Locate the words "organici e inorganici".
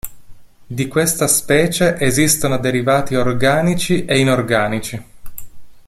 3.13-5.03